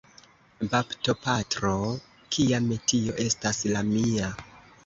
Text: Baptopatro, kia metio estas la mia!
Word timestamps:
Baptopatro, 0.71 1.75
kia 2.37 2.63
metio 2.73 3.19
estas 3.27 3.63
la 3.77 3.89
mia! 3.95 4.35